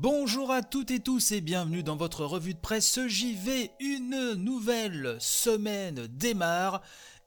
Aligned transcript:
Bonjour 0.00 0.52
à 0.52 0.62
toutes 0.62 0.92
et 0.92 1.00
tous 1.00 1.32
et 1.32 1.40
bienvenue 1.40 1.82
dans 1.82 1.96
votre 1.96 2.24
revue 2.24 2.54
de 2.54 2.60
presse 2.60 3.00
JV. 3.08 3.72
Une 3.80 4.34
nouvelle 4.34 5.16
semaine 5.18 6.06
démarre 6.06 6.82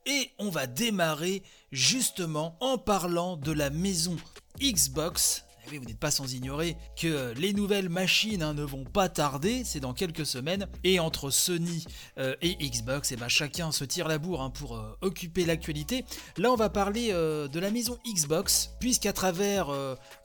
et 0.05 0.31
on 0.39 0.49
va 0.49 0.67
démarrer 0.67 1.43
justement 1.73 2.55
en 2.61 2.77
parlant 2.77 3.35
de 3.35 3.51
la 3.51 3.71
maison 3.71 4.15
Xbox 4.61 5.43
eh 5.71 5.77
vous 5.77 5.85
n'êtes 5.85 5.99
pas 5.99 6.11
sans 6.11 6.33
ignorer 6.33 6.75
que 6.95 7.33
les 7.37 7.53
nouvelles 7.53 7.89
machines 7.89 8.41
hein, 8.41 8.53
ne 8.53 8.63
vont 8.63 8.83
pas 8.83 9.09
tarder, 9.09 9.63
c'est 9.63 9.79
dans 9.79 9.93
quelques 9.93 10.25
semaines. 10.25 10.67
Et 10.83 10.99
entre 10.99 11.29
Sony 11.29 11.85
euh, 12.17 12.35
et 12.41 12.55
Xbox, 12.55 13.11
et 13.11 13.15
eh 13.15 13.17
ben, 13.17 13.27
chacun 13.27 13.71
se 13.71 13.83
tire 13.83 14.07
la 14.07 14.17
bourre 14.17 14.41
hein, 14.41 14.49
pour 14.49 14.75
euh, 14.75 14.97
occuper 15.01 15.45
l'actualité. 15.45 16.05
Là, 16.37 16.51
on 16.51 16.55
va 16.55 16.69
parler 16.69 17.09
euh, 17.11 17.47
de 17.47 17.59
la 17.59 17.71
maison 17.71 17.97
Xbox, 18.05 18.71
puisqu'à 18.79 19.13
travers 19.13 19.67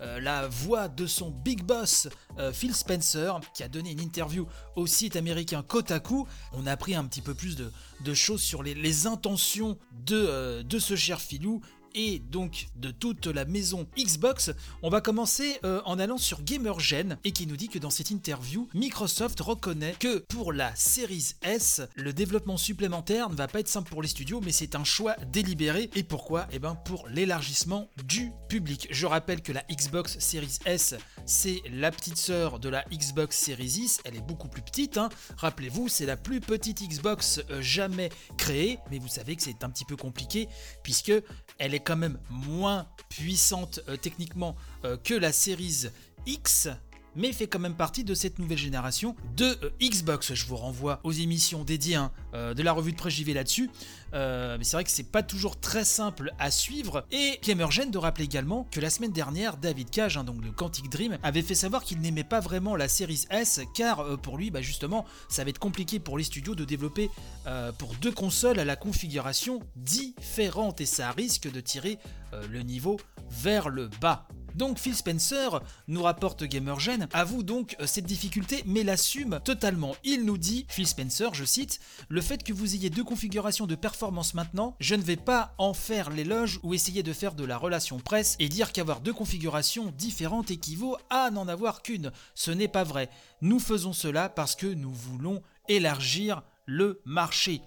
la 0.01 0.48
voix 0.48 0.88
de 0.88 1.06
son 1.06 1.30
big 1.30 1.62
boss, 1.62 2.09
Phil 2.53 2.75
Spencer, 2.75 3.41
qui 3.55 3.62
a 3.62 3.69
donné 3.69 3.92
une 3.92 4.00
interview 4.00 4.47
au 4.75 4.87
site 4.87 5.16
américain 5.16 5.62
Kotaku, 5.62 6.27
on 6.53 6.66
a 6.66 6.73
appris 6.73 6.95
un 6.95 7.05
petit 7.05 7.23
peu 7.23 7.34
plus 7.34 7.56
de, 7.56 8.14
choses 8.14 8.41
sur 8.41 8.62
les, 8.62 9.06
intentions 9.06 9.78
de, 9.92 10.78
ce 10.78 10.97
cher 10.97 11.20
Philou 11.20 11.61
et 11.96 12.20
donc 12.20 12.68
de 12.77 12.91
toute 12.91 13.27
la 13.27 13.45
maison 13.45 13.88
Xbox, 13.98 14.52
on 14.82 14.91
va 14.91 15.00
commencer 15.00 15.59
euh, 15.64 15.80
en 15.86 15.98
allant 15.98 16.19
sur 16.19 16.42
GamerGen 16.42 17.19
et 17.24 17.32
qui 17.32 17.46
nous 17.46 17.56
dit 17.56 17.69
que 17.69 17.78
dans 17.78 17.91
cette 17.91 18.10
interview, 18.10 18.69
Microsoft 18.74 19.41
reconnaît 19.41 19.96
que 19.98 20.19
pour 20.28 20.52
la 20.52 20.74
Series 20.77 21.32
S, 21.42 21.80
le 21.96 22.12
développement 22.12 22.59
supplémentaire 22.59 23.30
ne 23.30 23.34
va 23.34 23.48
pas 23.48 23.60
être 23.60 23.69
simple 23.69 23.91
pour 23.91 24.02
les 24.02 24.09
studios, 24.09 24.41
mais 24.45 24.52
c'est 24.52 24.77
un 24.77 24.84
choix 24.84 25.16
délibéré. 25.32 25.91
Et 25.96 26.02
pourquoi? 26.02 26.46
Eh 26.52 26.59
bien 26.59 26.74
pour 26.74 27.09
l'élargissement 27.09 27.88
du 28.05 28.31
public. 28.48 28.86
Je 28.91 29.06
rappelle 29.06 29.41
que 29.41 29.53
la 29.53 29.64
Xbox 29.70 30.19
Series 30.19 30.58
S, 30.66 30.94
c'est 31.25 31.62
la 31.72 31.91
petite 31.91 32.19
sœur 32.19 32.60
de 32.60 32.69
la 32.69 32.84
Xbox 32.92 33.38
Series 33.38 33.78
X, 33.78 34.00
elle 34.05 34.16
est 34.16 34.27
beaucoup 34.27 34.48
plus 34.48 34.62
petite. 34.62 34.98
Hein. 34.98 35.08
Rappelez-vous, 35.38 35.88
c'est 35.88 36.06
la 36.06 36.19
plus 36.19 36.41
petite 36.41 36.83
Xbox 36.86 37.41
euh, 37.50 37.62
jamais 37.62 38.10
créée, 38.36 38.78
mais 38.91 38.98
vous 38.98 39.08
savez 39.08 39.34
que 39.34 39.42
c'est 39.42 39.64
un 39.64 39.70
petit 39.70 39.86
peu 39.86 39.97
compliqué 39.97 40.48
puisque 40.83 41.12
elle 41.58 41.75
est 41.75 41.86
quand 41.87 41.97
même 41.97 42.19
moins 42.29 42.87
puissante 43.09 43.81
euh, 43.89 43.97
techniquement 43.97 44.56
euh, 44.84 44.97
que 44.97 45.15
la 45.15 45.33
Series 45.33 45.87
X, 46.27 46.69
mais 47.17 47.33
fait 47.33 47.47
quand 47.47 47.59
même 47.59 47.75
partie 47.75 48.05
de 48.05 48.14
cette 48.14 48.39
nouvelle 48.39 48.59
génération 48.59 49.17
de 49.36 49.56
euh, 49.62 49.70
Xbox. 49.83 50.34
Je 50.34 50.47
vous 50.47 50.56
renvoie 50.56 51.00
aux 51.03 51.12
émissions 51.12 51.64
dédiées 51.64 51.97
hein, 51.97 52.12
euh, 52.34 52.55
de 52.55 52.62
la 52.62 52.72
revue 52.72 52.92
de 52.92 52.97
presse 52.97 53.14
JV 53.14 53.33
là-dessus. 53.33 53.70
Euh, 54.14 54.56
mais 54.59 54.64
c'est 54.64 54.77
vrai 54.77 54.84
que 54.84 54.91
c'est 54.91 55.11
pas 55.11 55.22
toujours 55.22 55.59
très 55.59 55.84
simple 55.84 56.33
à 56.39 56.50
suivre. 56.50 57.05
Et 57.11 57.41
Gamergen 57.42 57.91
de 57.91 57.98
rappeler 57.98 58.25
également 58.25 58.69
que 58.70 58.81
la 58.81 58.91
semaine 58.91 59.12
dernière, 59.12 59.56
David 59.56 59.91
Cage, 59.91 60.17
hein, 60.17 60.25
donc 60.25 60.41
de 60.42 60.50
Quantic 60.50 60.89
Dream, 60.91 61.19
avait 61.22 61.42
fait 61.42 61.55
savoir 61.55 61.83
qu'il 61.83 62.00
n'aimait 62.00 62.25
pas 62.25 62.41
vraiment 62.41 62.77
la 62.77 62.89
Series 62.89 63.27
S 63.31 63.61
car 63.75 64.19
pour 64.20 64.37
lui, 64.39 64.50
bah, 64.50 64.62
justement, 64.62 65.06
ça 65.28 65.44
va 65.44 65.50
être 65.50 65.59
compliqué 65.59 65.98
pour 65.98 66.19
les 66.19 66.25
studios 66.25 66.55
de 66.55 66.64
développer 66.64 67.11
pour 67.78 67.94
deux 67.94 68.12
consoles 68.12 68.59
à 68.59 68.64
la 68.64 68.77
configuration 68.77 69.61
différente 69.77 70.81
et 70.81 70.87
ça 70.87 71.11
risque 71.12 71.50
de 71.50 71.61
tirer 71.61 71.98
le 72.50 72.62
niveau 72.62 72.98
vers 73.31 73.69
le 73.69 73.89
bas. 74.00 74.27
Donc 74.57 74.79
Phil 74.79 74.95
Spencer, 74.95 75.61
nous 75.87 76.03
rapporte 76.03 76.45
GamerGen, 76.45 77.09
avoue 77.12 77.43
donc 77.43 77.77
euh, 77.81 77.87
cette 77.87 78.07
difficulté 78.07 78.62
mais 78.65 78.85
l'assume 78.85 79.39
totalement. 79.45 79.95
Il 80.03 80.25
nous 80.25 80.39
dit, 80.39 80.65
Phil 80.69 80.87
Spencer, 80.87 81.35
je 81.35 81.45
cite, 81.45 81.79
le 82.09 82.23
fait 82.23 82.43
que 82.43 82.55
vous 82.55 82.75
ayez 82.75 82.89
deux 82.89 83.05
configurations 83.05 83.67
de 83.67 83.75
performance 83.75 84.33
maintenant, 84.33 84.75
je 84.81 84.95
ne 84.95 85.03
vais 85.03 85.17
pas 85.17 85.55
en 85.59 85.75
faire 85.75 86.09
l'éloge 86.09 86.59
ou 86.62 86.73
essayer 86.73 87.03
de 87.03 87.12
faire 87.12 87.34
de 87.34 87.45
la 87.45 87.59
relation 87.59 87.99
presse 87.99 88.37
et 88.39 88.49
dire 88.49 88.73
qu'avoir 88.73 89.01
deux 89.01 89.12
configurations 89.12 89.93
différentes 89.99 90.51
équivaut 90.51 90.97
à 91.11 91.31
n'en 91.31 91.49
avoir 91.49 91.83
qu'une. 91.83 92.11
Ce 92.34 92.50
n'est 92.50 92.66
pas 92.66 92.84
vrai. 92.84 93.11
Nous 93.43 93.61
faisons 93.61 93.93
cela 93.93 94.31
parce 94.31 94.56
que 94.56 94.66
nous 94.66 94.93
voulons 94.93 95.43
élargir 95.69 96.43
le 96.66 97.00
marché. 97.04 97.62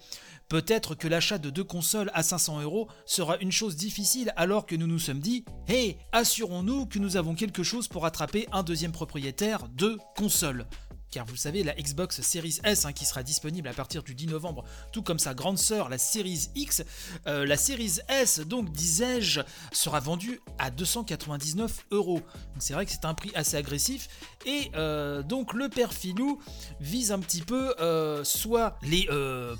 Peut-être 0.48 0.94
que 0.94 1.08
l'achat 1.08 1.38
de 1.38 1.48
deux 1.48 1.64
consoles 1.64 2.10
à 2.12 2.22
500 2.22 2.62
euros 2.62 2.88
sera 3.06 3.38
une 3.38 3.52
chose 3.52 3.76
difficile 3.76 4.32
alors 4.36 4.66
que 4.66 4.74
nous 4.74 4.86
nous 4.86 4.98
sommes 4.98 5.20
dit 5.20 5.44
Hey, 5.68 5.96
assurons-nous 6.12 6.86
que 6.86 6.98
nous 6.98 7.16
avons 7.16 7.34
quelque 7.34 7.62
chose 7.62 7.88
pour 7.88 8.04
attraper 8.04 8.48
un 8.52 8.62
deuxième 8.62 8.92
propriétaire 8.92 9.68
de 9.68 9.96
console 10.16 10.66
car 11.10 11.26
vous 11.26 11.36
savez, 11.36 11.62
la 11.62 11.74
Xbox 11.74 12.20
Series 12.20 12.60
S 12.64 12.84
hein, 12.84 12.92
qui 12.92 13.04
sera 13.04 13.22
disponible 13.22 13.68
à 13.68 13.72
partir 13.72 14.02
du 14.02 14.14
10 14.14 14.28
novembre, 14.28 14.64
tout 14.92 15.02
comme 15.02 15.18
sa 15.18 15.34
grande 15.34 15.58
sœur, 15.58 15.88
la 15.88 15.98
Series 15.98 16.48
X, 16.54 16.82
euh, 17.26 17.44
la 17.46 17.56
Series 17.56 17.98
S, 18.08 18.40
donc 18.40 18.70
disais-je, 18.70 19.40
sera 19.72 20.00
vendue 20.00 20.40
à 20.58 20.70
299 20.70 21.86
euros. 21.90 22.20
C'est 22.58 22.74
vrai 22.74 22.86
que 22.86 22.92
c'est 22.92 23.04
un 23.04 23.14
prix 23.14 23.32
assez 23.34 23.56
agressif, 23.56 24.08
et 24.46 24.70
euh, 24.74 25.22
donc 25.22 25.52
le 25.52 25.68
père 25.68 25.92
Filou 25.92 26.40
vise 26.80 27.12
un 27.12 27.18
petit 27.18 27.42
peu 27.42 27.74
euh, 27.80 28.24
soit 28.24 28.78
les 28.82 29.08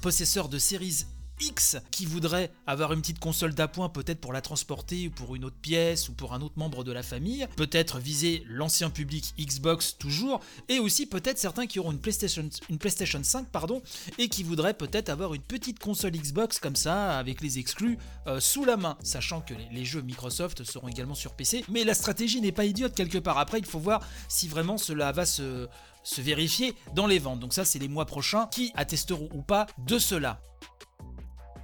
possesseurs 0.00 0.49
de 0.49 0.59
Series 0.59 1.06
X 1.41 1.77
qui 1.91 2.06
voudrait 2.06 2.53
avoir 2.67 2.93
une 2.93 3.01
petite 3.01 3.19
console 3.19 3.55
d'appoint 3.55 3.89
peut-être 3.89 4.21
pour 4.21 4.33
la 4.33 4.41
transporter 4.41 5.09
ou 5.09 5.11
pour 5.11 5.34
une 5.34 5.45
autre 5.45 5.56
pièce 5.61 6.09
ou 6.09 6.12
pour 6.12 6.34
un 6.34 6.41
autre 6.41 6.59
membre 6.59 6.84
de 6.84 6.93
la 6.93 7.03
famille, 7.03 7.47
peut-être 7.56 7.99
viser 7.99 8.45
l'ancien 8.49 8.91
public 8.91 9.34
Xbox 9.39 9.97
toujours, 9.99 10.41
et 10.69 10.78
aussi 10.78 11.06
peut-être 11.06 11.39
certains 11.39 11.67
qui 11.67 11.78
auront 11.78 11.93
une 11.93 12.01
PlayStation, 12.01 12.49
une 12.69 12.78
PlayStation 12.78 13.21
5 13.23 13.49
pardon, 13.49 13.83
et 14.19 14.28
qui 14.28 14.43
voudraient 14.43 14.75
peut-être 14.75 15.09
avoir 15.09 15.34
une 15.34 15.43
petite 15.43 15.78
console 15.78 16.12
Xbox 16.12 16.59
comme 16.59 16.77
ça 16.77 17.19
avec 17.19 17.41
les 17.41 17.59
exclus 17.59 17.99
euh, 18.27 18.41
sous 18.41 18.65
la 18.65 18.77
main, 18.77 18.97
sachant 19.03 19.41
que 19.41 19.55
les, 19.71 19.84
jeux 19.84 20.03
Microsoft 20.03 20.65
seront 20.65 20.89
également 20.89 21.15
sur 21.15 21.33
PC, 21.34 21.65
mais 21.69 21.84
la 21.84 21.95
stratégie 21.95 22.41
n'est 22.41 22.53
pas 22.53 22.65
idiote 22.65 22.95
quelque 22.95 23.19
part. 23.19 23.39
Après, 23.39 23.59
il 23.59 23.67
faut 23.67 23.78
voir 23.78 24.07
si 24.28 24.47
vraiment 24.49 24.78
cela 24.78 25.12
va 25.12 25.27
se 25.27 25.69
se 26.03 26.21
vérifier 26.21 26.75
dans 26.95 27.07
les 27.07 27.19
ventes. 27.19 27.41
Donc 27.41 27.53
ça, 27.53 27.65
c'est 27.65 27.78
les 27.78 27.89
mois 27.89 28.07
prochains 28.07 28.47
qui 28.47 28.72
attesteront 28.75 29.28
ou 29.34 29.43
pas 29.43 29.67
de 29.87 29.99
cela. 29.99 30.41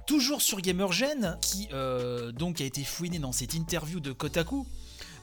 Toujours 0.07 0.41
sur 0.41 0.61
Gamergen, 0.61 1.37
qui 1.41 1.67
euh, 1.73 2.31
donc 2.31 2.61
a 2.61 2.63
été 2.63 2.85
fouiné 2.85 3.19
dans 3.19 3.33
cette 3.33 3.53
interview 3.53 3.99
de 3.99 4.13
Kotaku, 4.13 4.65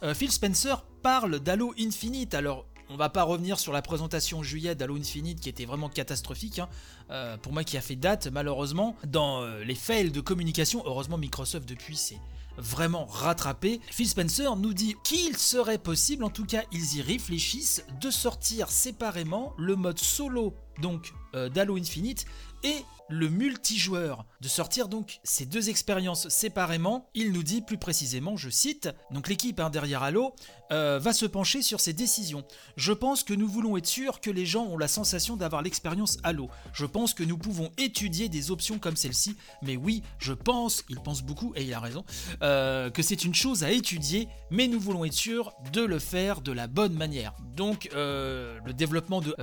euh, 0.02 0.12
Phil 0.12 0.30
Spencer 0.30 0.84
parle 1.02 1.40
d'Halo 1.40 1.72
Infinite. 1.78 2.34
Alors, 2.34 2.66
on 2.90 2.96
va 2.98 3.08
pas 3.08 3.22
revenir 3.22 3.58
sur 3.58 3.72
la 3.72 3.80
présentation 3.80 4.42
juillet 4.42 4.74
d'Halo 4.74 4.98
Infinite 4.98 5.40
qui 5.40 5.48
était 5.48 5.64
vraiment 5.64 5.88
catastrophique. 5.88 6.58
Hein. 6.58 6.68
Euh, 7.08 7.38
pour 7.38 7.54
moi 7.54 7.64
qui 7.64 7.78
a 7.78 7.80
fait 7.80 7.96
date, 7.96 8.26
malheureusement, 8.26 8.94
dans 9.06 9.46
les 9.64 9.74
fails 9.74 10.10
de 10.10 10.20
communication, 10.20 10.82
heureusement 10.84 11.16
Microsoft 11.16 11.66
depuis 11.66 11.96
c'est 11.96 12.18
vraiment 12.58 13.06
rattrapé. 13.06 13.80
Phil 13.90 14.06
Spencer 14.06 14.54
nous 14.54 14.74
dit 14.74 14.96
qu'il 15.02 15.38
serait 15.38 15.78
possible, 15.78 16.24
en 16.24 16.30
tout 16.30 16.44
cas 16.44 16.62
ils 16.72 16.96
y 16.96 17.00
réfléchissent, 17.00 17.86
de 18.02 18.10
sortir 18.10 18.68
séparément 18.68 19.54
le 19.56 19.76
mode 19.76 19.98
solo 19.98 20.54
donc 20.80 21.12
d'Halo 21.32 21.76
Infinite 21.76 22.26
et 22.62 22.84
le 23.08 23.28
multijoueur, 23.28 24.24
de 24.40 24.48
sortir 24.48 24.88
donc 24.88 25.20
ces 25.24 25.44
deux 25.44 25.68
expériences 25.68 26.28
séparément. 26.28 27.08
Il 27.14 27.32
nous 27.32 27.42
dit 27.42 27.60
plus 27.60 27.78
précisément, 27.78 28.36
je 28.36 28.48
cite, 28.48 28.88
donc 29.10 29.28
l'équipe 29.28 29.60
hein, 29.60 29.70
derrière 29.70 30.02
Halo 30.02 30.34
euh, 30.72 30.98
va 30.98 31.12
se 31.12 31.26
pencher 31.26 31.60
sur 31.60 31.80
ces 31.80 31.92
décisions. 31.92 32.44
Je 32.76 32.92
pense 32.92 33.22
que 33.22 33.34
nous 33.34 33.48
voulons 33.48 33.76
être 33.76 33.86
sûrs 33.86 34.20
que 34.20 34.30
les 34.30 34.46
gens 34.46 34.64
ont 34.64 34.78
la 34.78 34.88
sensation 34.88 35.36
d'avoir 35.36 35.62
l'expérience 35.62 36.16
Halo. 36.22 36.48
Je 36.72 36.86
pense 36.86 37.12
que 37.12 37.22
nous 37.22 37.36
pouvons 37.36 37.70
étudier 37.76 38.28
des 38.28 38.50
options 38.50 38.78
comme 38.78 38.96
celle-ci, 38.96 39.36
mais 39.62 39.76
oui, 39.76 40.02
je 40.18 40.32
pense, 40.32 40.84
il 40.88 41.00
pense 41.00 41.22
beaucoup 41.22 41.52
et 41.56 41.64
il 41.64 41.74
a 41.74 41.80
raison, 41.80 42.04
euh, 42.42 42.90
que 42.90 43.02
c'est 43.02 43.24
une 43.24 43.34
chose 43.34 43.64
à 43.64 43.70
étudier, 43.70 44.28
mais 44.50 44.66
nous 44.66 44.80
voulons 44.80 45.04
être 45.04 45.12
sûrs 45.12 45.52
de 45.72 45.82
le 45.82 45.98
faire 45.98 46.40
de 46.40 46.52
la 46.52 46.66
bonne 46.66 46.94
manière. 46.94 47.34
Donc 47.54 47.90
euh, 47.94 48.58
le 48.64 48.72
développement 48.72 49.20
de 49.20 49.34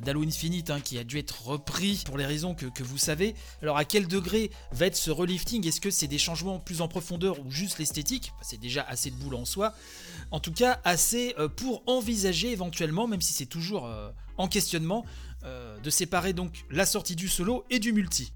d'Halo 0.00 0.22
Infinite 0.22 0.69
hein, 0.70 0.80
qui 0.80 0.98
a 0.98 1.04
dû 1.04 1.18
être 1.18 1.46
repris 1.46 2.02
pour 2.04 2.18
les 2.18 2.26
raisons 2.26 2.54
que, 2.54 2.82
vous 2.82 2.98
savez. 2.98 3.34
Alors 3.62 3.76
à 3.76 3.84
quel 3.84 4.06
degré 4.06 4.50
va 4.72 4.86
être 4.86 4.96
ce 4.96 5.10
relifting? 5.10 5.66
Est-ce 5.66 5.80
que 5.80 5.90
c'est 5.90 6.06
des 6.06 6.18
changements 6.18 6.58
plus 6.58 6.80
en 6.80 6.88
profondeur 6.88 7.38
ou 7.44 7.50
juste 7.50 7.78
l'esthétique? 7.78 8.32
C'est 8.42 8.60
déjà 8.60 8.82
assez 8.82 9.10
de 9.10 9.16
boulot 9.16 9.38
en 9.38 9.44
soi. 9.44 9.74
En 10.30 10.40
tout 10.40 10.52
cas, 10.52 10.80
assez 10.84 11.34
euh, 11.38 11.48
pour 11.48 11.82
envisager 11.86 12.52
éventuellement, 12.52 13.06
même 13.06 13.20
si 13.20 13.32
c'est 13.32 13.46
toujours 13.46 13.86
euh, 13.86 14.10
en 14.38 14.48
questionnement, 14.48 15.04
euh, 15.44 15.78
de 15.80 15.90
séparer 15.90 16.32
donc 16.32 16.64
la 16.70 16.86
sortie 16.86 17.16
du 17.16 17.28
solo 17.28 17.64
et 17.70 17.78
du 17.78 17.92
multi. 17.92 18.32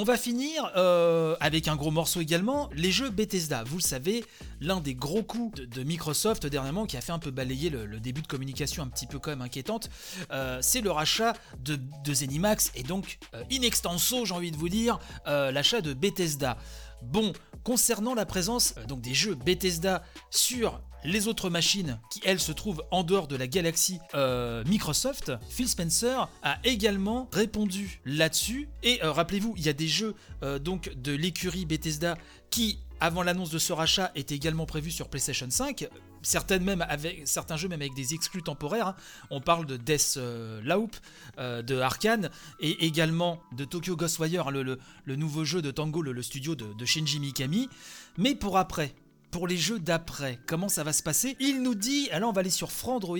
On 0.00 0.04
va 0.04 0.16
finir 0.16 0.70
euh, 0.76 1.34
avec 1.40 1.66
un 1.66 1.74
gros 1.74 1.90
morceau 1.90 2.20
également, 2.20 2.70
les 2.72 2.92
jeux 2.92 3.10
Bethesda. 3.10 3.64
Vous 3.64 3.78
le 3.78 3.82
savez, 3.82 4.24
l'un 4.60 4.78
des 4.78 4.94
gros 4.94 5.24
coups 5.24 5.60
de, 5.60 5.82
Microsoft 5.82 6.46
dernièrement 6.46 6.86
qui 6.86 6.96
a 6.96 7.00
fait 7.00 7.10
un 7.10 7.18
peu 7.18 7.32
balayer 7.32 7.68
le, 7.68 7.98
début 7.98 8.22
de 8.22 8.28
communication 8.28 8.84
un 8.84 8.86
petit 8.86 9.08
peu 9.08 9.18
quand 9.18 9.30
même 9.30 9.42
inquiétante, 9.42 9.90
euh, 10.30 10.60
c'est 10.62 10.82
le 10.82 10.92
rachat 10.92 11.32
de, 11.64 11.80
Zenimax 12.14 12.70
et 12.76 12.84
donc 12.84 13.18
euh, 13.34 13.42
in 13.50 13.62
extenso, 13.62 14.24
j'ai 14.24 14.34
envie 14.34 14.52
de 14.52 14.56
vous 14.56 14.68
dire, 14.68 15.00
l'achat 15.26 15.80
de 15.80 15.94
Bethesda. 15.94 16.58
Bon, 17.02 17.32
concernant 17.64 18.14
la 18.14 18.24
présence 18.24 18.76
donc 18.86 19.00
des 19.00 19.14
jeux 19.14 19.34
Bethesda 19.34 20.04
sur 20.30 20.80
les 21.04 21.28
autres 21.28 21.50
machines 21.50 21.98
qui, 22.10 22.20
elles, 22.24 22.40
se 22.40 22.52
trouvent 22.52 22.84
en 22.90 23.02
dehors 23.02 23.28
de 23.28 23.36
la 23.36 23.46
galaxie 23.46 23.98
euh, 24.14 24.64
Microsoft, 24.66 25.32
Phil 25.48 25.68
Spencer 25.68 26.28
a 26.42 26.58
également 26.64 27.28
répondu 27.32 28.00
là-dessus. 28.04 28.68
Et 28.82 29.02
euh, 29.02 29.12
rappelez-vous, 29.12 29.54
il 29.56 29.64
y 29.64 29.68
a 29.68 29.72
des 29.72 29.88
jeux 29.88 30.14
euh, 30.42 30.58
donc 30.58 30.92
de 30.94 31.12
l'écurie 31.12 31.66
Bethesda 31.66 32.16
qui, 32.50 32.78
avant 33.00 33.22
l'annonce 33.22 33.50
de 33.50 33.58
ce 33.58 33.72
rachat, 33.72 34.10
étaient 34.14 34.34
également 34.34 34.66
prévus 34.66 34.90
sur 34.90 35.08
PlayStation 35.08 35.48
5. 35.48 35.88
Certaines 36.22 36.84
certains 37.24 37.56
jeux 37.56 37.68
même 37.68 37.80
avec 37.80 37.94
des 37.94 38.12
exclus 38.14 38.42
temporaires. 38.42 38.88
hein. 38.88 38.96
On 39.30 39.40
parle 39.40 39.66
de 39.66 39.76
Death 39.76 40.14
euh, 40.16 40.60
Loop, 40.62 40.96
euh, 41.38 41.62
de 41.62 41.78
Arkane 41.78 42.30
et 42.60 42.86
également 42.86 43.40
de 43.56 43.64
Tokyo 43.64 43.96
Ghostwire, 43.96 44.48
hein, 44.48 44.50
le, 44.50 45.16
nouveau 45.16 45.44
jeu 45.44 45.62
de 45.62 45.70
Tango, 45.70 46.02
le, 46.02 46.22
studio 46.22 46.54
de 46.56 46.84
Shinji 46.84 47.20
Mikami. 47.20 47.68
Mais 48.16 48.34
pour 48.34 48.58
après, 48.58 48.94
pour 49.30 49.46
les 49.46 49.56
jeux 49.58 49.78
d'après, 49.78 50.38
comment 50.46 50.68
ça 50.68 50.84
va 50.84 50.92
se 50.92 51.02
passer? 51.02 51.36
Il 51.38 51.62
nous 51.62 51.74
dit, 51.74 52.08
alors 52.12 52.30
on 52.30 52.32
va 52.32 52.40
aller 52.40 52.50
sur 52.50 52.72
Frandroid, 52.72 53.18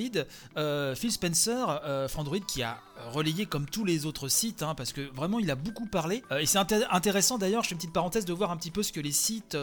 euh, 0.57 0.95
Phil 0.95 1.13
Spencer, 1.13 1.81
euh, 1.85 2.09
Frandroid 2.09 2.41
qui 2.41 2.63
a 2.63 2.81
relayé 3.13 3.47
comme 3.47 3.67
tous 3.67 3.85
les 3.85 4.07
autres 4.07 4.29
sites, 4.29 4.63
hein, 4.63 4.75
parce 4.75 4.93
que 4.93 5.03
vraiment 5.15 5.39
il 5.39 5.51
a 5.51 5.55
beaucoup 5.55 5.87
parlé. 5.87 6.23
Euh, 6.33 6.39
et 6.39 6.47
c'est 6.47 6.59
inté- 6.59 6.87
intéressant 6.91 7.37
d'ailleurs, 7.39 7.63
je 7.63 7.69
fais 7.69 7.75
une 7.75 7.79
petite 7.79 7.93
parenthèse, 7.93 8.25
de 8.25 8.33
voir 8.33 8.51
un 8.51 8.57
petit 8.57 8.71
peu 8.71 8.83
ce 8.83 8.93
que 8.93 9.01
les 9.01 9.13
sites 9.13 9.57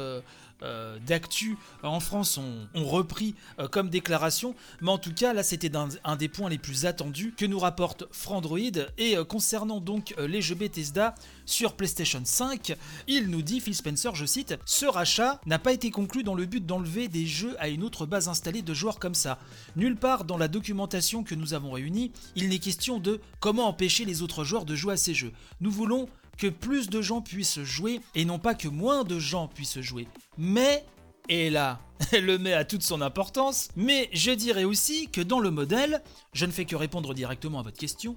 euh, 0.62 0.86
euh, 0.86 1.00
d'actu 1.00 1.58
en 1.84 2.00
France 2.00 2.38
ont, 2.38 2.86
repris 2.86 3.36
euh, 3.60 3.68
comme 3.68 3.90
déclaration. 3.90 4.56
Mais 4.82 4.92
en 4.92 4.98
tout 4.98 5.14
cas, 5.14 5.34
là 5.34 5.44
c'était 5.44 5.72
un 5.76 6.16
des 6.16 6.28
points 6.28 6.50
les 6.50 6.58
plus 6.58 6.86
attendus 6.86 7.34
que 7.36 7.46
nous 7.46 7.60
rapporte 7.60 8.06
Frandroid. 8.12 8.60
Et 8.98 9.18
euh, 9.18 9.24
concernant 9.24 9.80
donc 9.80 10.14
euh, 10.18 10.28
les 10.28 10.42
jeux 10.42 10.56
Bethesda 10.56 11.16
sur 11.46 11.74
PlayStation 11.74 12.22
5, 12.24 12.76
il 13.08 13.28
nous 13.30 13.42
dit, 13.42 13.60
Phil 13.60 13.76
Spencer, 13.76 14.16
je 14.16 14.26
cite, 14.26 14.56
Ce 14.66 14.86
rachat 14.86 15.40
n'a 15.46 15.60
pas 15.60 15.74
été 15.74 15.92
conclu 15.92 16.24
dans 16.24 16.36
le 16.36 16.46
but 16.46 16.66
d'enlever 16.66 17.08
des 17.08 17.26
jeux 17.26 17.56
à 17.60 17.70
une 17.70 17.84
autre 17.84 18.06
base 18.06 18.28
installée 18.28 18.62
de 18.62 18.74
joueurs 18.74 19.00
comme 19.00 19.16
ça. 19.16 19.38
Nulle 19.76 19.96
part 19.96 20.26
dans 20.26 20.38
la 20.38 20.48
documentation 20.48 21.24
que 21.24 21.36
nous 21.36 21.54
avons 21.54 21.72
réunie, 21.72 22.12
il 22.36 22.50
n'est 22.50 22.60
question 22.60 23.00
de 23.00 23.22
comment 23.40 23.68
empêcher 23.68 24.06
les 24.06 24.22
autres 24.22 24.44
joueurs 24.44 24.66
de 24.66 24.76
jouer 24.76 24.94
à 24.94 24.98
ces 24.98 25.14
jeux. 25.14 25.32
Nous 25.62 25.72
voulons 25.72 26.08
que 26.38 26.48
plus 26.48 26.90
de 26.90 27.02
gens 27.02 27.22
puissent 27.22 27.64
jouer 27.64 28.02
et 28.14 28.26
non 28.26 28.40
pas 28.40 28.56
que 28.56 28.68
moins 28.68 29.04
de 29.04 29.20
gens 29.20 29.48
puissent 29.48 29.82
jouer. 29.82 30.08
Mais, 30.38 30.86
et 31.30 31.50
là, 31.50 31.80
le 32.12 32.38
met 32.38 32.54
à 32.54 32.66
toute 32.66 32.84
son 32.84 33.02
importance, 33.02 33.70
mais 33.76 34.10
je 34.14 34.32
dirais 34.32 34.64
aussi 34.64 35.08
que 35.10 35.22
dans 35.22 35.40
le 35.40 35.52
modèle, 35.52 36.02
je 36.34 36.46
ne 36.46 36.52
fais 36.52 36.66
que 36.66 36.76
répondre 36.76 37.14
directement 37.14 37.60
à 37.60 37.64
votre 37.64 37.78
question, 37.78 38.16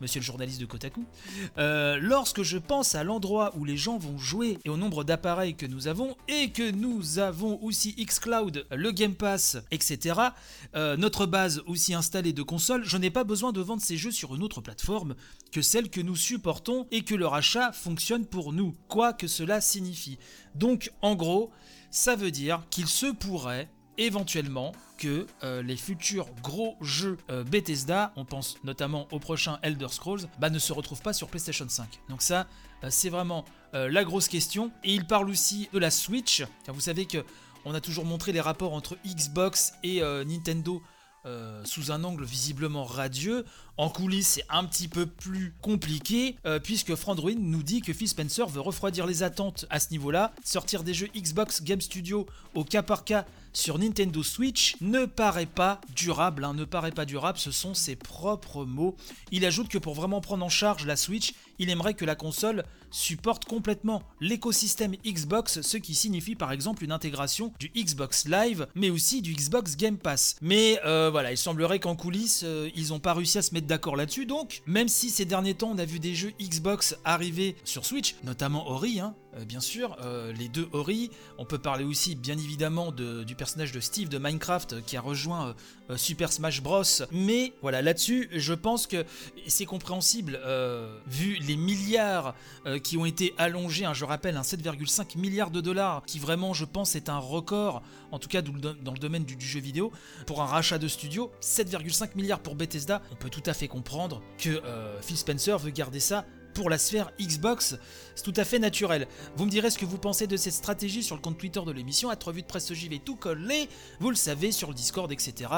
monsieur 0.00 0.20
le 0.20 0.24
journaliste 0.24 0.60
de 0.60 0.66
Kotaku, 0.66 1.04
euh, 1.58 1.98
lorsque 2.00 2.42
je 2.42 2.58
pense 2.58 2.94
à 2.94 3.04
l'endroit 3.04 3.52
où 3.56 3.64
les 3.64 3.76
gens 3.76 3.98
vont 3.98 4.18
jouer 4.18 4.58
et 4.64 4.68
au 4.68 4.76
nombre 4.76 5.04
d'appareils 5.04 5.54
que 5.54 5.66
nous 5.66 5.88
avons, 5.88 6.16
et 6.28 6.50
que 6.50 6.70
nous 6.70 7.18
avons 7.18 7.62
aussi 7.62 7.94
xCloud, 7.94 8.66
le 8.70 8.90
Game 8.90 9.14
Pass, 9.14 9.58
etc., 9.70 10.20
euh, 10.74 10.96
notre 10.96 11.26
base 11.26 11.62
aussi 11.66 11.94
installée 11.94 12.32
de 12.32 12.42
consoles, 12.42 12.84
je 12.84 12.96
n'ai 12.96 13.10
pas 13.10 13.24
besoin 13.24 13.52
de 13.52 13.60
vendre 13.60 13.82
ces 13.82 13.96
jeux 13.96 14.12
sur 14.12 14.34
une 14.34 14.42
autre 14.42 14.60
plateforme 14.60 15.14
que 15.52 15.62
celle 15.62 15.90
que 15.90 16.00
nous 16.00 16.16
supportons 16.16 16.86
et 16.90 17.02
que 17.02 17.14
leur 17.14 17.34
achat 17.34 17.72
fonctionne 17.72 18.26
pour 18.26 18.52
nous, 18.52 18.74
quoi 18.88 19.12
que 19.12 19.26
cela 19.26 19.60
signifie. 19.60 20.18
Donc, 20.54 20.90
en 21.02 21.14
gros, 21.14 21.50
ça 21.90 22.14
veut 22.14 22.30
dire 22.30 22.62
qu'il 22.70 22.88
se 22.88 23.06
pourrait 23.16 23.68
éventuellement 23.98 24.72
que 24.98 25.26
euh, 25.42 25.62
les 25.62 25.76
futurs 25.76 26.28
gros 26.42 26.76
jeux 26.80 27.18
euh, 27.30 27.44
Bethesda, 27.44 28.12
on 28.16 28.24
pense 28.24 28.56
notamment 28.64 29.06
au 29.10 29.18
prochain 29.18 29.58
Elder 29.62 29.88
Scrolls, 29.88 30.22
bah, 30.38 30.50
ne 30.50 30.58
se 30.58 30.72
retrouvent 30.72 31.02
pas 31.02 31.12
sur 31.12 31.28
PlayStation 31.28 31.66
5. 31.68 32.00
Donc 32.08 32.22
ça, 32.22 32.46
euh, 32.84 32.88
c'est 32.90 33.10
vraiment 33.10 33.44
la 33.72 34.04
grosse 34.04 34.28
question. 34.28 34.70
Et 34.84 34.94
il 34.94 35.06
parle 35.06 35.28
aussi 35.28 35.68
de 35.70 35.78
la 35.78 35.90
Switch, 35.90 36.44
car 36.64 36.74
vous 36.74 36.80
savez 36.80 37.04
que 37.04 37.26
on 37.66 37.74
a 37.74 37.80
toujours 37.82 38.06
montré 38.06 38.32
les 38.32 38.40
rapports 38.40 38.72
entre 38.72 38.96
Xbox 39.04 39.74
et 39.82 40.00
Nintendo 40.00 40.80
euh, 41.26 41.60
sous 41.64 41.90
un 41.90 42.04
angle 42.04 42.24
visiblement 42.24 42.84
radieux. 42.84 43.44
En 43.76 43.88
coulisses, 43.88 44.28
c'est 44.28 44.44
un 44.48 44.64
petit 44.64 44.86
peu 44.86 45.06
plus 45.06 45.52
compliqué, 45.60 46.36
euh, 46.46 46.60
puisque 46.60 46.94
Frandroid 46.94 47.32
nous 47.36 47.62
dit 47.62 47.82
que 47.82 47.92
Phil 47.92 48.08
Spencer 48.08 48.46
veut 48.46 48.60
refroidir 48.60 49.06
les 49.06 49.22
attentes 49.22 49.66
à 49.68 49.80
ce 49.80 49.90
niveau-là. 49.90 50.32
Sortir 50.44 50.84
des 50.84 50.94
jeux 50.94 51.08
Xbox 51.16 51.62
Game 51.62 51.80
Studio 51.80 52.26
au 52.54 52.64
cas 52.64 52.82
par 52.82 53.04
cas 53.04 53.26
sur 53.52 53.78
Nintendo 53.78 54.22
Switch 54.22 54.76
ne 54.80 55.06
paraît 55.06 55.46
pas 55.46 55.80
durable, 55.94 56.44
hein, 56.44 56.54
ne 56.54 56.64
paraît 56.64 56.92
pas 56.92 57.06
durable, 57.06 57.38
ce 57.38 57.50
sont 57.50 57.74
ses 57.74 57.96
propres 57.96 58.64
mots. 58.64 58.96
Il 59.32 59.44
ajoute 59.46 59.68
que 59.68 59.78
pour 59.78 59.94
vraiment 59.94 60.20
prendre 60.20 60.44
en 60.44 60.50
charge 60.50 60.86
la 60.86 60.94
Switch, 60.94 61.32
il 61.58 61.70
aimerait 61.70 61.94
que 61.94 62.04
la 62.04 62.14
console 62.14 62.64
supporte 62.90 63.44
complètement 63.44 64.02
l'écosystème 64.20 64.94
Xbox, 65.04 65.60
ce 65.60 65.76
qui 65.76 65.94
signifie 65.94 66.34
par 66.34 66.52
exemple 66.52 66.84
une 66.84 66.92
intégration 66.92 67.52
du 67.58 67.70
Xbox 67.76 68.26
Live, 68.28 68.66
mais 68.74 68.90
aussi 68.90 69.22
du 69.22 69.34
Xbox 69.34 69.76
Game 69.76 69.98
Pass. 69.98 70.36
Mais 70.40 70.78
euh, 70.84 71.10
voilà, 71.10 71.32
il 71.32 71.38
semblerait 71.38 71.80
qu'en 71.80 71.96
coulisses, 71.96 72.42
euh, 72.44 72.70
ils 72.74 72.88
n'ont 72.88 73.00
pas 73.00 73.14
réussi 73.14 73.38
à 73.38 73.42
se 73.42 73.54
mettre 73.54 73.66
d'accord 73.66 73.96
là-dessus, 73.96 74.26
donc 74.26 74.62
même 74.66 74.88
si 74.88 75.10
ces 75.10 75.24
derniers 75.24 75.54
temps 75.54 75.70
on 75.70 75.78
a 75.78 75.84
vu 75.84 75.98
des 75.98 76.14
jeux 76.14 76.32
Xbox 76.40 76.96
arriver 77.04 77.56
sur 77.64 77.84
Switch, 77.84 78.16
notamment 78.24 78.68
Ori, 78.68 79.00
hein, 79.00 79.14
bien 79.44 79.60
sûr, 79.60 79.96
euh, 80.00 80.32
les 80.32 80.48
deux 80.48 80.68
Ori, 80.72 81.10
on 81.38 81.44
peut 81.44 81.58
parler 81.58 81.84
aussi 81.84 82.14
bien 82.14 82.38
évidemment 82.38 82.90
de- 82.92 83.24
du 83.24 83.34
personnage 83.34 83.72
de 83.72 83.80
Steve 83.80 84.08
de 84.08 84.18
Minecraft 84.18 84.72
euh, 84.74 84.80
qui 84.80 84.96
a 84.96 85.00
rejoint 85.00 85.48
euh, 85.48 85.52
euh, 85.90 85.96
Super 85.96 86.32
Smash 86.32 86.62
Bros. 86.62 86.82
Mais 87.12 87.52
voilà, 87.62 87.82
là-dessus, 87.82 88.28
je 88.32 88.54
pense 88.54 88.86
que 88.86 89.04
c'est 89.46 89.66
compréhensible, 89.66 90.38
euh, 90.44 90.98
vu 91.06 91.34
les 91.46 91.56
milliards 91.56 92.34
euh, 92.66 92.78
qui 92.78 92.96
ont 92.96 93.04
été 93.04 93.34
allongés, 93.38 93.84
hein, 93.84 93.94
je 93.94 94.04
rappelle, 94.04 94.36
un 94.36 94.42
7,5 94.42 95.16
milliards 95.18 95.50
de 95.50 95.60
dollars, 95.60 96.02
qui 96.06 96.18
vraiment, 96.18 96.54
je 96.54 96.64
pense, 96.64 96.94
est 96.96 97.08
un 97.08 97.18
record, 97.18 97.82
en 98.12 98.18
tout 98.18 98.28
cas 98.28 98.42
dans 98.42 98.92
le 98.92 98.98
domaine 98.98 99.24
du, 99.24 99.36
du 99.36 99.46
jeu 99.46 99.60
vidéo, 99.60 99.92
pour 100.26 100.42
un 100.42 100.46
rachat 100.46 100.78
de 100.78 100.88
studio, 100.88 101.30
7,5 101.42 102.10
milliards 102.16 102.40
pour 102.40 102.54
Bethesda, 102.54 103.02
on 103.12 103.16
peut 103.16 103.30
tout 103.30 103.42
à 103.46 103.54
fait 103.54 103.68
comprendre 103.68 104.22
que 104.38 104.50
euh, 104.64 105.00
Phil 105.02 105.16
Spencer 105.16 105.58
veut 105.58 105.70
garder 105.70 106.00
ça 106.00 106.24
pour 106.56 106.70
la 106.70 106.78
sphère 106.78 107.10
Xbox, 107.20 107.76
c'est 108.14 108.24
tout 108.24 108.32
à 108.34 108.44
fait 108.44 108.58
naturel. 108.58 109.06
Vous 109.36 109.44
me 109.44 109.50
direz 109.50 109.68
ce 109.68 109.76
que 109.76 109.84
vous 109.84 109.98
pensez 109.98 110.26
de 110.26 110.38
cette 110.38 110.54
stratégie 110.54 111.02
sur 111.02 111.14
le 111.14 111.20
compte 111.20 111.36
Twitter 111.36 111.60
de 111.64 111.70
l'émission, 111.70 112.08
à 112.08 112.16
revue 112.24 112.40
de 112.40 112.46
presse 112.46 112.72
JV 112.72 112.98
tout 112.98 113.14
collé, 113.14 113.68
vous 114.00 114.08
le 114.08 114.16
savez, 114.16 114.52
sur 114.52 114.68
le 114.68 114.74
Discord, 114.74 115.12
etc. 115.12 115.50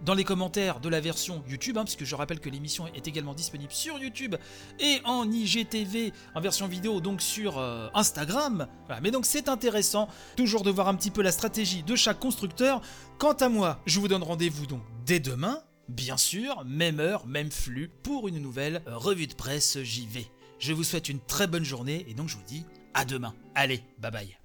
Dans 0.00 0.14
les 0.14 0.24
commentaires 0.24 0.80
de 0.80 0.88
la 0.88 1.00
version 1.00 1.44
YouTube, 1.46 1.76
hein, 1.76 1.84
puisque 1.84 2.04
je 2.04 2.14
rappelle 2.14 2.40
que 2.40 2.48
l'émission 2.48 2.86
est 2.94 3.06
également 3.06 3.34
disponible 3.34 3.70
sur 3.70 3.98
YouTube 3.98 4.34
et 4.80 5.00
en 5.04 5.30
IGTV, 5.30 6.14
en 6.34 6.40
version 6.40 6.66
vidéo, 6.68 7.02
donc 7.02 7.20
sur 7.20 7.58
euh, 7.58 7.88
Instagram. 7.92 8.66
Mais 9.02 9.10
donc 9.10 9.26
c'est 9.26 9.50
intéressant, 9.50 10.08
toujours 10.36 10.62
de 10.62 10.70
voir 10.70 10.88
un 10.88 10.94
petit 10.94 11.10
peu 11.10 11.20
la 11.20 11.32
stratégie 11.32 11.82
de 11.82 11.94
chaque 11.96 12.18
constructeur. 12.18 12.80
Quant 13.18 13.34
à 13.34 13.50
moi, 13.50 13.78
je 13.84 14.00
vous 14.00 14.08
donne 14.08 14.22
rendez-vous 14.22 14.64
donc 14.64 14.80
dès 15.04 15.20
demain. 15.20 15.60
Bien 15.88 16.16
sûr, 16.16 16.64
même 16.64 16.98
heure, 16.98 17.26
même 17.28 17.50
flux, 17.52 17.88
pour 18.02 18.26
une 18.26 18.40
nouvelle 18.40 18.82
euh, 18.88 18.96
revue 18.96 19.28
de 19.28 19.34
presse 19.34 19.80
JV. 19.82 20.26
Je 20.58 20.72
vous 20.72 20.84
souhaite 20.84 21.08
une 21.08 21.20
très 21.20 21.46
bonne 21.46 21.64
journée 21.64 22.04
et 22.08 22.14
donc 22.14 22.28
je 22.28 22.36
vous 22.36 22.44
dis 22.46 22.64
à 22.94 23.04
demain. 23.04 23.34
Allez, 23.54 23.82
bye 23.98 24.10
bye. 24.10 24.38